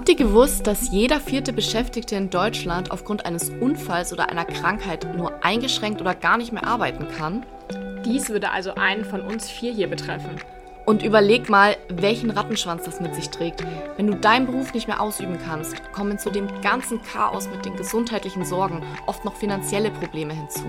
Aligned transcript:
Habt 0.00 0.08
ihr 0.08 0.16
gewusst, 0.16 0.66
dass 0.66 0.90
jeder 0.90 1.20
vierte 1.20 1.52
Beschäftigte 1.52 2.16
in 2.16 2.30
Deutschland 2.30 2.90
aufgrund 2.90 3.26
eines 3.26 3.50
Unfalls 3.50 4.14
oder 4.14 4.30
einer 4.30 4.46
Krankheit 4.46 5.14
nur 5.14 5.44
eingeschränkt 5.44 6.00
oder 6.00 6.14
gar 6.14 6.38
nicht 6.38 6.52
mehr 6.52 6.66
arbeiten 6.66 7.06
kann? 7.18 7.44
Dies 8.06 8.30
würde 8.30 8.50
also 8.50 8.74
einen 8.76 9.04
von 9.04 9.20
uns 9.20 9.50
vier 9.50 9.74
hier 9.74 9.88
betreffen. 9.90 10.36
Und 10.86 11.02
überleg 11.02 11.50
mal, 11.50 11.76
welchen 11.90 12.30
Rattenschwanz 12.30 12.84
das 12.84 13.02
mit 13.02 13.14
sich 13.14 13.28
trägt. 13.28 13.62
Wenn 13.98 14.06
du 14.06 14.14
deinen 14.14 14.46
Beruf 14.46 14.72
nicht 14.72 14.88
mehr 14.88 15.02
ausüben 15.02 15.36
kannst, 15.38 15.92
kommen 15.92 16.18
zu 16.18 16.30
dem 16.30 16.48
ganzen 16.62 17.02
Chaos 17.02 17.50
mit 17.50 17.66
den 17.66 17.76
gesundheitlichen 17.76 18.46
Sorgen 18.46 18.82
oft 19.04 19.26
noch 19.26 19.36
finanzielle 19.36 19.90
Probleme 19.90 20.32
hinzu. 20.32 20.64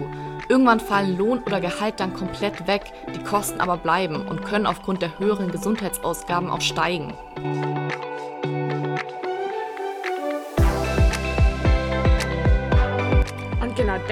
Irgendwann 0.50 0.82
fallen 0.82 1.18
Lohn 1.18 1.39
oder 1.45 1.61
Gehalt 1.61 2.02
dann 2.02 2.13
komplett 2.13 2.68
weg, 2.68 2.91
die 3.16 3.23
Kosten 3.23 3.61
aber 3.61 3.77
bleiben 3.77 4.27
und 4.27 4.43
können 4.43 4.66
aufgrund 4.66 5.02
der 5.02 5.20
höheren 5.20 5.54
Gesundheitsausgaben 5.54 6.50
auch 6.50 6.59
steigen. 6.59 7.13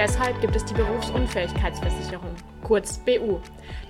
Deshalb 0.00 0.40
gibt 0.40 0.56
es 0.56 0.64
die 0.64 0.72
Berufsunfähigkeitsversicherung, 0.72 2.34
kurz 2.64 2.96
BU. 2.96 3.38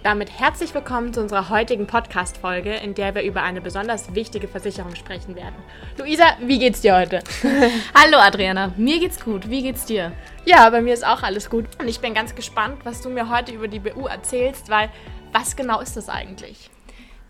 Damit 0.02 0.40
herzlich 0.40 0.74
willkommen 0.74 1.14
zu 1.14 1.20
unserer 1.20 1.50
heutigen 1.50 1.86
Podcast-Folge, 1.86 2.74
in 2.74 2.94
der 2.94 3.14
wir 3.14 3.22
über 3.22 3.44
eine 3.44 3.60
besonders 3.60 4.12
wichtige 4.12 4.48
Versicherung 4.48 4.96
sprechen 4.96 5.36
werden. 5.36 5.54
Luisa, 5.98 6.24
wie 6.40 6.58
geht's 6.58 6.80
dir 6.80 6.96
heute? 6.96 7.20
Hallo 7.94 8.18
Adriana, 8.18 8.74
mir 8.76 8.98
geht's 8.98 9.24
gut. 9.24 9.48
Wie 9.48 9.62
geht's 9.62 9.84
dir? 9.84 10.10
Ja, 10.44 10.68
bei 10.70 10.82
mir 10.82 10.94
ist 10.94 11.06
auch 11.06 11.22
alles 11.22 11.48
gut. 11.48 11.66
Und 11.78 11.86
ich 11.86 12.00
bin 12.00 12.12
ganz 12.12 12.34
gespannt, 12.34 12.78
was 12.82 13.02
du 13.02 13.08
mir 13.08 13.30
heute 13.30 13.52
über 13.52 13.68
die 13.68 13.78
BU 13.78 14.08
erzählst, 14.08 14.68
weil 14.68 14.90
was 15.30 15.54
genau 15.54 15.78
ist 15.78 15.96
das 15.96 16.08
eigentlich? 16.08 16.70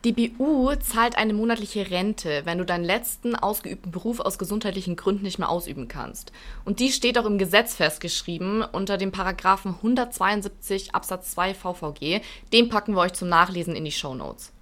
Die 0.03 0.13
BU 0.13 0.75
zahlt 0.77 1.19
eine 1.19 1.35
monatliche 1.35 1.91
Rente, 1.91 2.41
wenn 2.47 2.57
du 2.57 2.65
deinen 2.65 2.85
letzten 2.85 3.35
ausgeübten 3.35 3.93
Beruf 3.93 4.19
aus 4.19 4.39
gesundheitlichen 4.39 4.97
Gründen 4.97 5.25
nicht 5.25 5.39
mehr 5.39 5.51
ausüben 5.51 5.89
kannst. 5.89 6.33
Und 6.65 6.81
die 6.81 6.91
steht 6.91 7.19
auch 7.19 7.27
im 7.27 7.37
Gesetz 7.37 7.75
festgeschrieben 7.75 8.63
unter 8.63 8.97
dem 8.97 9.13
Paragraphen 9.13 9.75
172 9.75 10.95
Absatz 10.95 11.33
2 11.33 11.53
VVG. 11.53 12.23
Den 12.51 12.71
packen 12.71 12.95
wir 12.95 13.01
euch 13.01 13.13
zum 13.13 13.29
Nachlesen 13.29 13.77
in 13.77 13.85
die 13.85 13.93
Show 13.93 14.15
Notes. 14.15 14.53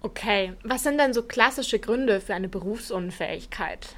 Okay, 0.00 0.54
was 0.64 0.84
sind 0.84 0.96
denn 0.96 1.12
so 1.12 1.22
klassische 1.22 1.78
Gründe 1.78 2.22
für 2.22 2.34
eine 2.34 2.48
Berufsunfähigkeit? 2.48 3.88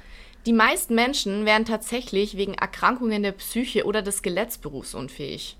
Die 0.45 0.51
meisten 0.51 0.93
Menschen 0.93 1.45
werden 1.45 1.65
tatsächlich 1.65 2.35
wegen 2.35 2.53
Erkrankungen 2.53 3.23
der 3.23 3.31
Psyche 3.31 3.85
oder 3.85 4.01
des 4.01 4.17
Skeletts 4.17 4.57
berufsunfähig. 4.57 5.55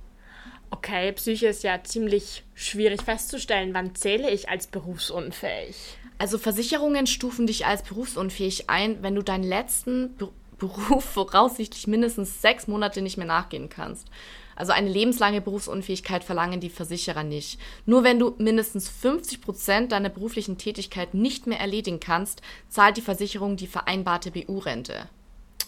Okay, 0.71 1.11
Psyche 1.13 1.47
ist 1.47 1.63
ja 1.63 1.83
ziemlich 1.83 2.43
schwierig 2.53 3.01
festzustellen. 3.01 3.73
Wann 3.73 3.95
zähle 3.95 4.29
ich 4.29 4.49
als 4.49 4.67
berufsunfähig? 4.67 5.75
Also 6.17 6.37
Versicherungen 6.37 7.07
stufen 7.07 7.47
dich 7.47 7.65
als 7.65 7.83
berufsunfähig 7.83 8.69
ein, 8.69 9.01
wenn 9.03 9.15
du 9.15 9.21
deinen 9.21 9.43
letzten 9.43 10.15
Be 10.15 10.29
Beruf 10.57 11.03
voraussichtlich 11.13 11.85
mindestens 11.85 12.41
sechs 12.41 12.67
Monate 12.67 13.01
nicht 13.01 13.17
mehr 13.17 13.27
nachgehen 13.27 13.67
kannst. 13.67 14.07
Also 14.55 14.71
eine 14.71 14.89
lebenslange 14.89 15.41
Berufsunfähigkeit 15.41 16.23
verlangen 16.23 16.61
die 16.61 16.69
Versicherer 16.69 17.23
nicht. 17.23 17.59
Nur 17.85 18.05
wenn 18.05 18.19
du 18.19 18.35
mindestens 18.37 18.87
50 18.87 19.41
Prozent 19.41 19.91
deiner 19.91 20.07
beruflichen 20.07 20.57
Tätigkeit 20.57 21.13
nicht 21.13 21.45
mehr 21.45 21.59
erledigen 21.59 21.99
kannst, 21.99 22.41
zahlt 22.69 22.95
die 22.95 23.01
Versicherung 23.01 23.57
die 23.57 23.67
vereinbarte 23.67 24.31
BU-Rente. 24.31 25.09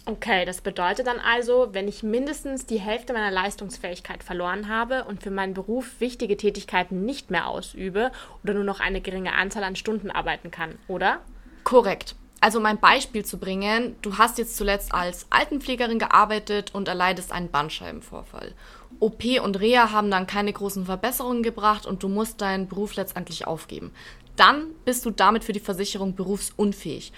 Okay, 0.09 0.45
das 0.45 0.61
bedeutet 0.61 1.05
dann 1.05 1.19
also, 1.19 1.67
wenn 1.73 1.89
ich 1.89 2.02
mindestens 2.02 2.66
die 2.66 2.80
Hälfte 2.80 3.11
meiner 3.11 3.30
Leistungsfähigkeit 3.30 4.23
verloren 4.23 4.69
habe 4.69 5.03
und 5.03 5.22
für 5.22 5.31
meinen 5.31 5.53
Beruf 5.53 5.99
wichtige 5.99 6.38
Tätigkeiten 6.38 7.03
nicht 7.03 7.30
mehr 7.30 7.45
ausübe 7.45 8.14
oder 8.41 8.53
nur 8.53 8.64
noch 8.64 8.80
eine 8.80 9.02
geringe 9.02 9.33
Anzahl 9.33 9.66
an 9.66 9.75
Stunden 9.75 10.09
arbeiten 10.09 10.49
kann, 10.49 10.80
oder? 10.88 11.19
Korrekt. 11.66 12.16
Also 12.39 12.59
um 12.59 12.66
ein 12.66 12.80
Beispiel 12.80 13.25
zu 13.25 13.38
bringen, 13.38 13.97
du 14.02 14.17
hast 14.17 14.38
jetzt 14.38 14.55
zuletzt 14.55 14.94
als 14.94 15.27
Altenpflegerin 15.30 15.99
gearbeitet 15.99 16.73
und 16.73 16.88
erleidest 16.88 17.33
einen 17.33 17.52
Bandscheibenvorfall. 17.52 18.54
OP 19.02 19.26
und 19.43 19.60
Reha 19.60 19.92
haben 19.92 20.10
dann 20.10 20.26
keine 20.26 20.54
großen 20.54 20.86
Verbesserungen 20.86 21.43
gebracht 21.43 21.86
und 21.86 22.02
du 22.02 22.08
musst 22.08 22.39
deinen 22.39 22.70
Beruf 22.70 22.95
letztendlich 22.95 23.45
aufgeben. 23.45 23.92
Dann 24.37 24.67
bist 24.86 25.05
du 25.05 25.11
damit 25.11 25.43
für 25.43 25.52
die 25.52 25.60
Versicherung 25.60 26.15
berufsunfähig. 26.15 27.11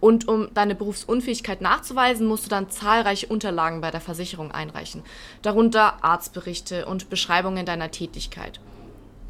Und 0.00 0.28
um 0.28 0.52
deine 0.54 0.74
Berufsunfähigkeit 0.74 1.60
nachzuweisen, 1.60 2.26
musst 2.26 2.46
du 2.46 2.50
dann 2.50 2.70
zahlreiche 2.70 3.26
Unterlagen 3.26 3.80
bei 3.80 3.90
der 3.90 4.00
Versicherung 4.00 4.52
einreichen, 4.52 5.02
darunter 5.42 6.04
Arztberichte 6.04 6.86
und 6.86 7.08
Beschreibungen 7.08 7.64
deiner 7.64 7.90
Tätigkeit. 7.90 8.60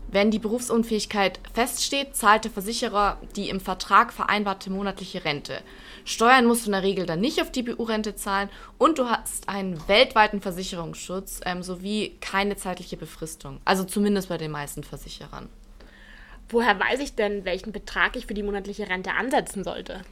Wenn 0.08 0.30
die 0.30 0.38
Berufsunfähigkeit 0.38 1.40
feststeht, 1.52 2.14
zahlt 2.14 2.44
der 2.44 2.52
Versicherer 2.52 3.18
die 3.34 3.48
im 3.48 3.58
Vertrag 3.58 4.12
vereinbarte 4.12 4.70
monatliche 4.70 5.24
Rente. 5.24 5.60
Steuern 6.04 6.46
musst 6.46 6.62
du 6.62 6.68
in 6.68 6.72
der 6.72 6.84
Regel 6.84 7.06
dann 7.06 7.20
nicht 7.20 7.42
auf 7.42 7.50
die 7.50 7.64
BU-Rente 7.64 8.14
zahlen 8.14 8.48
und 8.78 8.98
du 8.98 9.10
hast 9.10 9.48
einen 9.48 9.86
weltweiten 9.88 10.40
Versicherungsschutz 10.40 11.40
ähm, 11.44 11.62
sowie 11.64 12.16
keine 12.20 12.56
zeitliche 12.56 12.96
Befristung. 12.96 13.60
Also 13.64 13.82
zumindest 13.82 14.28
bei 14.28 14.38
den 14.38 14.52
meisten 14.52 14.84
Versicherern. 14.84 15.48
Woher 16.48 16.78
weiß 16.78 17.00
ich 17.00 17.16
denn, 17.16 17.44
welchen 17.44 17.72
Betrag 17.72 18.14
ich 18.14 18.26
für 18.26 18.34
die 18.34 18.44
monatliche 18.44 18.88
Rente 18.88 19.12
ansetzen 19.12 19.64
sollte? 19.64 20.02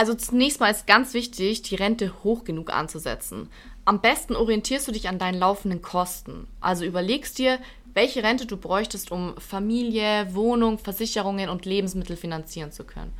Also 0.00 0.14
zunächst 0.14 0.60
mal 0.60 0.70
ist 0.70 0.86
ganz 0.86 1.12
wichtig, 1.12 1.60
die 1.60 1.74
Rente 1.74 2.24
hoch 2.24 2.44
genug 2.44 2.72
anzusetzen. 2.72 3.50
Am 3.84 4.00
besten 4.00 4.34
orientierst 4.34 4.88
du 4.88 4.92
dich 4.92 5.10
an 5.10 5.18
deinen 5.18 5.38
laufenden 5.38 5.82
Kosten. 5.82 6.46
Also 6.58 6.86
überlegst 6.86 7.36
dir, 7.36 7.58
welche 7.92 8.22
Rente 8.22 8.46
du 8.46 8.56
bräuchtest, 8.56 9.12
um 9.12 9.36
Familie, 9.36 10.34
Wohnung, 10.34 10.78
Versicherungen 10.78 11.50
und 11.50 11.66
Lebensmittel 11.66 12.16
finanzieren 12.16 12.72
zu 12.72 12.84
können. 12.84 13.12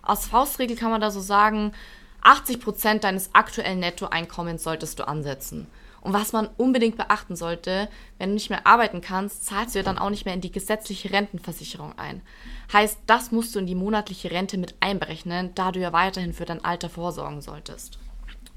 Als 0.00 0.24
Faustregel 0.24 0.74
kann 0.74 0.90
man 0.90 1.02
da 1.02 1.10
so 1.10 1.20
sagen, 1.20 1.72
80 2.22 2.60
Prozent 2.60 3.04
deines 3.04 3.34
aktuellen 3.34 3.80
Nettoeinkommens 3.80 4.62
solltest 4.62 5.00
du 5.00 5.06
ansetzen. 5.06 5.66
Und 6.02 6.12
was 6.12 6.32
man 6.32 6.48
unbedingt 6.56 6.96
beachten 6.96 7.36
sollte, 7.36 7.88
wenn 8.18 8.30
du 8.30 8.34
nicht 8.34 8.50
mehr 8.50 8.66
arbeiten 8.66 9.00
kannst, 9.00 9.46
zahlst 9.46 9.74
du 9.74 9.78
ja 9.78 9.84
dann 9.84 9.98
auch 9.98 10.10
nicht 10.10 10.24
mehr 10.24 10.34
in 10.34 10.40
die 10.40 10.50
gesetzliche 10.50 11.12
Rentenversicherung 11.12 11.96
ein. 11.96 12.22
Heißt, 12.72 12.98
das 13.06 13.30
musst 13.30 13.54
du 13.54 13.60
in 13.60 13.66
die 13.66 13.76
monatliche 13.76 14.32
Rente 14.32 14.58
mit 14.58 14.74
einberechnen, 14.80 15.54
da 15.54 15.70
du 15.70 15.80
ja 15.80 15.92
weiterhin 15.92 16.32
für 16.32 16.44
dein 16.44 16.64
Alter 16.64 16.90
vorsorgen 16.90 17.40
solltest. 17.40 17.98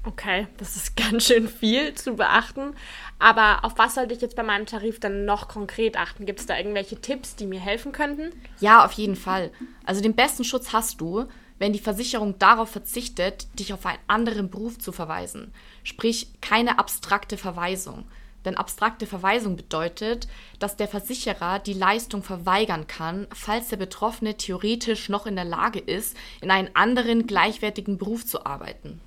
Okay, 0.06 0.46
das 0.56 0.76
ist 0.76 0.96
ganz 1.10 1.26
schön 1.26 1.48
viel 1.48 1.94
zu 1.94 2.14
beachten. 2.14 2.74
Aber 3.18 3.64
auf 3.64 3.76
was 3.76 3.94
sollte 3.94 4.14
ich 4.14 4.20
jetzt 4.20 4.36
bei 4.36 4.42
meinem 4.42 4.66
Tarif 4.66 4.98
dann 4.98 5.24
noch 5.24 5.48
konkret 5.48 5.96
achten? 5.96 6.26
Gibt 6.26 6.40
es 6.40 6.46
da 6.46 6.56
irgendwelche 6.56 7.00
Tipps, 7.00 7.36
die 7.36 7.46
mir 7.46 7.60
helfen 7.60 7.92
könnten? 7.92 8.32
Ja, 8.60 8.84
auf 8.84 8.92
jeden 8.92 9.16
Fall. 9.16 9.52
Also 9.84 10.00
den 10.00 10.14
besten 10.14 10.44
Schutz 10.44 10.72
hast 10.72 11.00
du, 11.00 11.26
wenn 11.58 11.72
die 11.72 11.78
Versicherung 11.78 12.38
darauf 12.38 12.70
verzichtet, 12.70 13.46
dich 13.58 13.72
auf 13.72 13.86
einen 13.86 13.98
anderen 14.06 14.50
Beruf 14.50 14.78
zu 14.78 14.92
verweisen. 14.92 15.52
Sprich, 15.84 16.28
keine 16.40 16.78
abstrakte 16.78 17.36
Verweisung. 17.36 18.06
Denn 18.44 18.56
abstrakte 18.56 19.06
Verweisung 19.06 19.56
bedeutet, 19.56 20.28
dass 20.60 20.76
der 20.76 20.86
Versicherer 20.86 21.58
die 21.58 21.72
Leistung 21.72 22.22
verweigern 22.22 22.86
kann, 22.86 23.26
falls 23.34 23.68
der 23.68 23.76
Betroffene 23.76 24.36
theoretisch 24.36 25.08
noch 25.08 25.26
in 25.26 25.34
der 25.34 25.44
Lage 25.44 25.80
ist, 25.80 26.16
in 26.40 26.52
einen 26.52 26.70
anderen 26.74 27.26
gleichwertigen 27.26 27.98
Beruf 27.98 28.24
zu 28.24 28.46
arbeiten. 28.46 29.00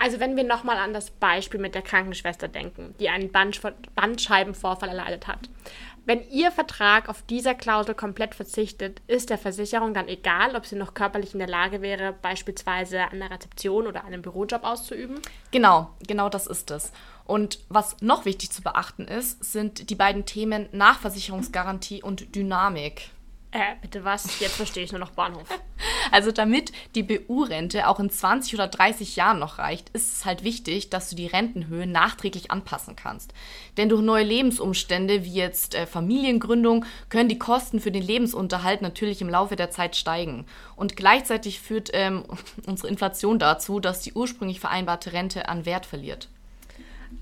Also 0.00 0.20
wenn 0.20 0.36
wir 0.36 0.44
nochmal 0.44 0.78
an 0.78 0.94
das 0.94 1.10
Beispiel 1.10 1.60
mit 1.60 1.74
der 1.74 1.82
Krankenschwester 1.82 2.48
denken, 2.48 2.94
die 2.98 3.10
einen 3.10 3.30
Bandscheibenvorfall 3.30 4.88
erleidet 4.88 5.26
hat. 5.26 5.50
Wenn 6.10 6.28
Ihr 6.28 6.50
Vertrag 6.50 7.08
auf 7.08 7.22
dieser 7.22 7.54
Klausel 7.54 7.94
komplett 7.94 8.34
verzichtet, 8.34 9.00
ist 9.06 9.30
der 9.30 9.38
Versicherung 9.38 9.94
dann 9.94 10.08
egal, 10.08 10.56
ob 10.56 10.66
sie 10.66 10.74
noch 10.74 10.92
körperlich 10.92 11.34
in 11.34 11.38
der 11.38 11.46
Lage 11.46 11.82
wäre, 11.82 12.12
beispielsweise 12.12 13.02
an 13.02 13.20
der 13.20 13.30
Rezeption 13.30 13.86
oder 13.86 14.02
einem 14.02 14.20
Bürojob 14.20 14.64
auszuüben? 14.64 15.20
Genau, 15.52 15.94
genau 16.04 16.28
das 16.28 16.48
ist 16.48 16.72
es. 16.72 16.90
Und 17.26 17.60
was 17.68 17.96
noch 18.00 18.24
wichtig 18.24 18.50
zu 18.50 18.60
beachten 18.60 19.06
ist, 19.06 19.44
sind 19.44 19.88
die 19.88 19.94
beiden 19.94 20.26
Themen 20.26 20.68
Nachversicherungsgarantie 20.72 22.02
und 22.02 22.34
Dynamik. 22.34 23.10
Äh, 23.52 23.76
bitte 23.80 24.02
was? 24.02 24.40
Jetzt 24.40 24.56
verstehe 24.56 24.82
ich 24.82 24.90
nur 24.90 24.98
noch 24.98 25.12
Bahnhof. 25.12 25.46
Also 26.10 26.32
damit 26.32 26.72
die 26.94 27.02
BU-Rente 27.02 27.88
auch 27.88 28.00
in 28.00 28.10
20 28.10 28.54
oder 28.54 28.68
30 28.68 29.16
Jahren 29.16 29.38
noch 29.38 29.58
reicht, 29.58 29.90
ist 29.90 30.14
es 30.14 30.24
halt 30.24 30.44
wichtig, 30.44 30.90
dass 30.90 31.10
du 31.10 31.16
die 31.16 31.26
Rentenhöhe 31.26 31.86
nachträglich 31.86 32.50
anpassen 32.50 32.96
kannst. 32.96 33.32
Denn 33.76 33.88
durch 33.88 34.02
neue 34.02 34.24
Lebensumstände 34.24 35.24
wie 35.24 35.34
jetzt 35.34 35.74
äh, 35.74 35.86
Familiengründung 35.86 36.84
können 37.08 37.28
die 37.28 37.38
Kosten 37.38 37.80
für 37.80 37.92
den 37.92 38.02
Lebensunterhalt 38.02 38.82
natürlich 38.82 39.20
im 39.20 39.28
Laufe 39.28 39.56
der 39.56 39.70
Zeit 39.70 39.96
steigen. 39.96 40.46
Und 40.76 40.96
gleichzeitig 40.96 41.60
führt 41.60 41.90
ähm, 41.92 42.24
unsere 42.66 42.88
Inflation 42.88 43.38
dazu, 43.38 43.80
dass 43.80 44.00
die 44.00 44.12
ursprünglich 44.12 44.60
vereinbarte 44.60 45.12
Rente 45.12 45.48
an 45.48 45.66
Wert 45.66 45.86
verliert. 45.86 46.28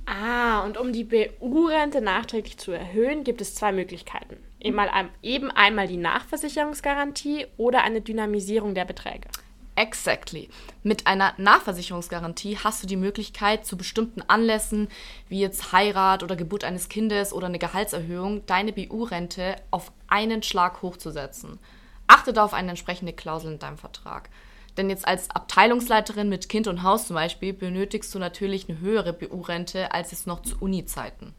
Ah, 0.06 0.64
und 0.64 0.78
um 0.78 0.92
die 0.92 1.04
BU-Rente 1.04 2.00
nachträglich 2.00 2.58
zu 2.58 2.72
erhöhen, 2.72 3.24
gibt 3.24 3.40
es 3.40 3.54
zwei 3.54 3.72
Möglichkeiten. 3.72 4.36
Eben 4.60 5.50
einmal 5.50 5.86
die 5.86 5.96
Nachversicherungsgarantie 5.96 7.46
oder 7.56 7.82
eine 7.82 8.00
Dynamisierung 8.00 8.74
der 8.74 8.84
Beträge. 8.84 9.28
Exactly. 9.76 10.48
Mit 10.82 11.06
einer 11.06 11.34
Nachversicherungsgarantie 11.36 12.58
hast 12.58 12.82
du 12.82 12.88
die 12.88 12.96
Möglichkeit, 12.96 13.64
zu 13.64 13.76
bestimmten 13.76 14.22
Anlässen, 14.22 14.88
wie 15.28 15.38
jetzt 15.38 15.70
Heirat 15.70 16.24
oder 16.24 16.34
Geburt 16.34 16.64
eines 16.64 16.88
Kindes 16.88 17.32
oder 17.32 17.46
eine 17.46 17.60
Gehaltserhöhung, 17.60 18.44
deine 18.46 18.72
BU-Rente 18.72 19.54
auf 19.70 19.92
einen 20.08 20.42
Schlag 20.42 20.82
hochzusetzen. 20.82 21.60
Achte 22.08 22.32
da 22.32 22.44
auf 22.44 22.54
eine 22.54 22.70
entsprechende 22.70 23.12
Klausel 23.12 23.52
in 23.52 23.58
deinem 23.60 23.78
Vertrag. 23.78 24.30
Denn 24.76 24.90
jetzt 24.90 25.06
als 25.06 25.30
Abteilungsleiterin 25.30 26.28
mit 26.28 26.48
Kind 26.48 26.66
und 26.66 26.82
Haus 26.82 27.06
zum 27.06 27.14
Beispiel 27.14 27.52
benötigst 27.52 28.12
du 28.12 28.18
natürlich 28.18 28.68
eine 28.68 28.80
höhere 28.80 29.12
BU-Rente 29.12 29.92
als 29.92 30.10
jetzt 30.10 30.26
noch 30.26 30.42
zu 30.42 30.56
Uni-Zeiten. 30.58 31.34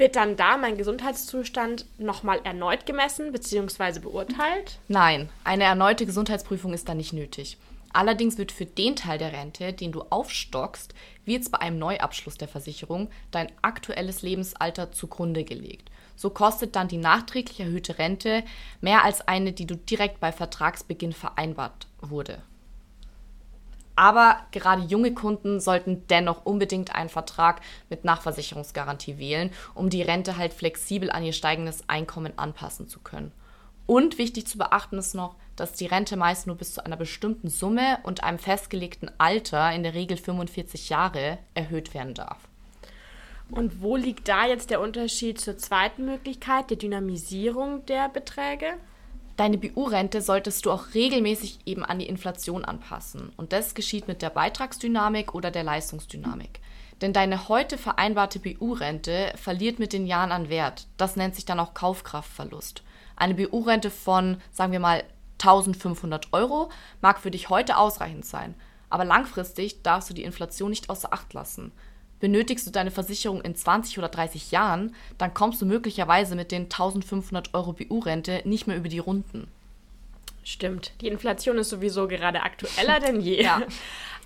Wird 0.00 0.16
dann 0.16 0.34
da 0.34 0.56
mein 0.56 0.78
Gesundheitszustand 0.78 1.84
nochmal 1.98 2.40
erneut 2.44 2.86
gemessen 2.86 3.32
bzw. 3.32 3.98
beurteilt? 3.98 4.78
Nein, 4.88 5.28
eine 5.44 5.64
erneute 5.64 6.06
Gesundheitsprüfung 6.06 6.72
ist 6.72 6.88
da 6.88 6.94
nicht 6.94 7.12
nötig. 7.12 7.58
Allerdings 7.92 8.38
wird 8.38 8.50
für 8.50 8.64
den 8.64 8.96
Teil 8.96 9.18
der 9.18 9.34
Rente, 9.34 9.74
den 9.74 9.92
du 9.92 10.00
aufstockst, 10.08 10.94
wie 11.26 11.34
jetzt 11.34 11.52
bei 11.52 11.58
einem 11.58 11.78
Neuabschluss 11.78 12.38
der 12.38 12.48
Versicherung, 12.48 13.10
dein 13.30 13.52
aktuelles 13.60 14.22
Lebensalter 14.22 14.90
zugrunde 14.90 15.44
gelegt. 15.44 15.90
So 16.16 16.30
kostet 16.30 16.76
dann 16.76 16.88
die 16.88 16.96
nachträglich 16.96 17.60
erhöhte 17.60 17.98
Rente 17.98 18.42
mehr 18.80 19.04
als 19.04 19.28
eine, 19.28 19.52
die 19.52 19.66
du 19.66 19.76
direkt 19.76 20.18
bei 20.18 20.32
Vertragsbeginn 20.32 21.12
vereinbart 21.12 21.88
wurde. 22.00 22.40
Aber 24.00 24.38
gerade 24.50 24.80
junge 24.80 25.12
Kunden 25.12 25.60
sollten 25.60 26.06
dennoch 26.06 26.46
unbedingt 26.46 26.94
einen 26.94 27.10
Vertrag 27.10 27.60
mit 27.90 28.02
Nachversicherungsgarantie 28.02 29.18
wählen, 29.18 29.50
um 29.74 29.90
die 29.90 30.00
Rente 30.00 30.38
halt 30.38 30.54
flexibel 30.54 31.10
an 31.10 31.22
ihr 31.22 31.34
steigendes 31.34 31.86
Einkommen 31.86 32.32
anpassen 32.38 32.88
zu 32.88 33.00
können. 33.00 33.30
Und 33.84 34.16
wichtig 34.16 34.46
zu 34.46 34.56
beachten 34.56 34.96
ist 34.96 35.14
noch, 35.14 35.36
dass 35.54 35.74
die 35.74 35.84
Rente 35.84 36.16
meist 36.16 36.46
nur 36.46 36.56
bis 36.56 36.72
zu 36.72 36.82
einer 36.82 36.96
bestimmten 36.96 37.50
Summe 37.50 37.98
und 38.02 38.24
einem 38.24 38.38
festgelegten 38.38 39.10
Alter, 39.18 39.70
in 39.70 39.82
der 39.82 39.92
Regel 39.92 40.16
45 40.16 40.88
Jahre, 40.88 41.36
erhöht 41.52 41.92
werden 41.92 42.14
darf. 42.14 42.38
Und 43.50 43.82
wo 43.82 43.96
liegt 43.96 44.28
da 44.28 44.46
jetzt 44.46 44.70
der 44.70 44.80
Unterschied 44.80 45.38
zur 45.38 45.58
zweiten 45.58 46.06
Möglichkeit, 46.06 46.70
der 46.70 46.78
Dynamisierung 46.78 47.84
der 47.84 48.08
Beträge? 48.08 48.78
Deine 49.40 49.56
BU-Rente 49.56 50.20
solltest 50.20 50.66
du 50.66 50.70
auch 50.70 50.92
regelmäßig 50.92 51.60
eben 51.64 51.82
an 51.82 51.98
die 51.98 52.08
Inflation 52.08 52.62
anpassen. 52.62 53.32
Und 53.38 53.54
das 53.54 53.74
geschieht 53.74 54.06
mit 54.06 54.20
der 54.20 54.28
Beitragsdynamik 54.28 55.34
oder 55.34 55.50
der 55.50 55.64
Leistungsdynamik. 55.64 56.60
Denn 57.00 57.14
deine 57.14 57.48
heute 57.48 57.78
vereinbarte 57.78 58.38
BU-Rente 58.38 59.32
verliert 59.36 59.78
mit 59.78 59.94
den 59.94 60.06
Jahren 60.06 60.30
an 60.30 60.50
Wert. 60.50 60.88
Das 60.98 61.16
nennt 61.16 61.36
sich 61.36 61.46
dann 61.46 61.58
auch 61.58 61.72
Kaufkraftverlust. 61.72 62.82
Eine 63.16 63.32
BU-Rente 63.32 63.88
von, 63.90 64.42
sagen 64.52 64.72
wir 64.72 64.78
mal, 64.78 65.04
1500 65.38 66.34
Euro 66.34 66.70
mag 67.00 67.18
für 67.18 67.30
dich 67.30 67.48
heute 67.48 67.78
ausreichend 67.78 68.26
sein, 68.26 68.54
aber 68.90 69.06
langfristig 69.06 69.80
darfst 69.82 70.10
du 70.10 70.12
die 70.12 70.24
Inflation 70.24 70.68
nicht 70.68 70.90
außer 70.90 71.14
Acht 71.14 71.32
lassen. 71.32 71.72
Benötigst 72.20 72.66
du 72.66 72.70
deine 72.70 72.90
Versicherung 72.90 73.40
in 73.40 73.54
20 73.54 73.98
oder 73.98 74.08
30 74.08 74.50
Jahren, 74.50 74.94
dann 75.18 75.34
kommst 75.34 75.60
du 75.62 75.66
möglicherweise 75.66 76.36
mit 76.36 76.52
den 76.52 76.64
1500 76.64 77.54
Euro 77.54 77.72
BU-Rente 77.72 78.42
nicht 78.44 78.66
mehr 78.66 78.76
über 78.76 78.88
die 78.88 78.98
Runden. 78.98 79.48
Stimmt, 80.44 80.92
die 81.00 81.08
Inflation 81.08 81.58
ist 81.58 81.70
sowieso 81.70 82.08
gerade 82.08 82.42
aktueller 82.42 83.00
denn 83.00 83.20
je. 83.20 83.42
Ja. 83.42 83.62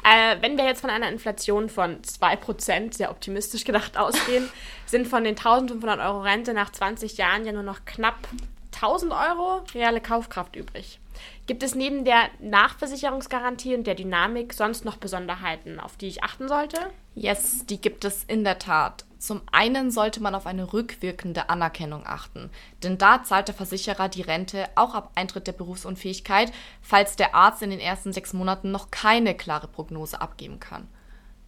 Äh, 0.07 0.37
wenn 0.43 0.59
wir 0.59 0.67
jetzt 0.67 0.83
von 0.83 0.91
einer 0.91 1.09
Inflation 1.09 1.71
von 1.71 2.03
2%, 2.03 2.93
sehr 2.93 3.11
optimistisch 3.11 3.65
gedacht, 3.65 3.97
ausgehen, 3.97 4.51
sind 4.87 5.09
von 5.09 5.25
den 5.25 5.35
1500 5.35 5.99
Euro 5.99 6.21
Rente 6.21 6.53
nach 6.53 6.71
20 6.71 7.17
Jahren 7.17 7.47
ja 7.47 7.53
nur 7.53 7.63
noch 7.63 7.87
knapp 7.87 8.29
1000 8.75 9.13
Euro 9.13 9.63
reale 9.73 10.03
Kaufkraft 10.03 10.57
übrig. 10.57 11.01
Gibt 11.47 11.63
es 11.63 11.75
neben 11.75 12.05
der 12.05 12.29
Nachversicherungsgarantie 12.41 13.75
und 13.75 13.87
der 13.87 13.95
Dynamik 13.95 14.55
sonst 14.55 14.85
noch 14.85 14.97
Besonderheiten, 14.97 15.79
auf 15.79 15.97
die 15.97 16.09
ich 16.09 16.25
achten 16.25 16.49
sollte? 16.49 16.79
Yes, 17.15 17.67
die 17.67 17.81
gibt 17.81 18.05
es 18.05 18.25
in 18.25 18.45
der 18.45 18.59
Tat. 18.59 19.05
Zum 19.19 19.41
einen 19.53 19.91
sollte 19.91 20.23
man 20.23 20.35
auf 20.35 20.47
eine 20.47 20.73
rückwirkende 20.73 21.49
Anerkennung 21.49 22.07
achten, 22.07 22.51
denn 22.83 22.99
da 22.99 23.23
zahlt 23.23 23.49
der 23.49 23.55
Versicherer 23.55 24.11
die 24.11 24.21
Rente 24.21 24.69
auch 24.75 24.95
ab 24.95 25.13
Eintritt 25.15 25.47
der 25.47 25.53
Berufsunfähigkeit, 25.53 26.53
falls 26.83 27.17
der 27.17 27.35
Arzt 27.35 27.63
in 27.63 27.71
den 27.71 27.81
ersten 27.81 28.13
sechs 28.13 28.35
Monaten 28.35 28.71
noch 28.71 28.91
keine 28.91 29.35
klare 29.35 29.67
Prognose 29.67 30.21
abgeben 30.21 30.61
kann. 30.61 30.89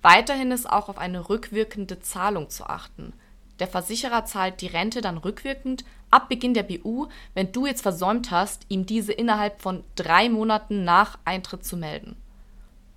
Weiterhin 0.00 0.52
ist 0.52 0.70
auch 0.70 0.88
auf 0.88 0.99
eine 0.99 1.28
rückwirkende 1.28 2.00
Zahlung 2.00 2.49
zu 2.49 2.64
achten. 2.64 3.12
Der 3.58 3.69
Versicherer 3.69 4.25
zahlt 4.25 4.61
die 4.61 4.67
Rente 4.67 5.00
dann 5.00 5.19
rückwirkend 5.19 5.85
ab 6.11 6.29
Beginn 6.29 6.55
der 6.55 6.62
BU, 6.62 7.08
wenn 7.35 7.53
du 7.53 7.67
jetzt 7.67 7.82
versäumt 7.82 8.31
hast, 8.31 8.67
ihm 8.69 8.87
diese 8.87 9.12
innerhalb 9.12 9.61
von 9.61 9.82
drei 9.94 10.29
Monaten 10.29 10.85
nach 10.85 11.19
Eintritt 11.25 11.64
zu 11.64 11.76
melden. 11.76 12.17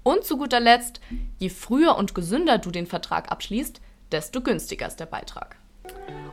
Und 0.04 0.24
zu 0.24 0.38
guter 0.38 0.60
Letzt, 0.60 1.02
je 1.38 1.50
früher 1.50 1.98
und 1.98 2.16
gesünder 2.16 2.58
du 2.58 2.72
den 2.72 2.88
Vertrag 2.88 3.32
abschließt, 3.32 3.82
desto 4.12 4.42
günstiger 4.42 4.88
ist 4.88 5.00
der 5.00 5.06
Beitrag. 5.06 5.58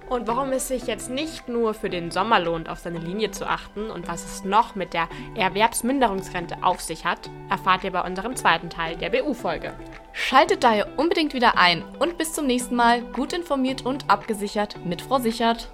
Und 0.08 0.28
warum 0.28 0.52
es 0.52 0.68
sich 0.68 0.86
jetzt 0.86 1.10
nicht 1.10 1.48
nur 1.48 1.74
für 1.74 1.90
den 1.90 2.12
Sommer 2.12 2.38
lohnt, 2.38 2.68
auf 2.68 2.78
seine 2.78 3.00
Linie 3.00 3.32
zu 3.32 3.46
achten 3.46 3.90
und 3.90 4.06
was 4.06 4.24
es 4.24 4.44
noch 4.44 4.76
mit 4.76 4.94
der 4.94 5.08
Erwerbsminderungsrente 5.34 6.62
auf 6.62 6.80
sich 6.80 7.04
hat, 7.04 7.28
erfahrt 7.50 7.82
ihr 7.82 7.90
bei 7.90 8.02
unserem 8.02 8.36
zweiten 8.36 8.70
Teil 8.70 8.96
der 8.96 9.10
BU-Folge. 9.10 9.74
Schaltet 10.18 10.64
daher 10.64 10.98
unbedingt 10.98 11.34
wieder 11.34 11.58
ein 11.58 11.84
und 11.98 12.16
bis 12.16 12.32
zum 12.32 12.46
nächsten 12.46 12.74
Mal 12.74 13.02
gut 13.02 13.34
informiert 13.34 13.84
und 13.84 14.08
abgesichert 14.08 14.74
mit 14.86 15.02
Frau 15.02 15.18
Sichert. 15.18 15.70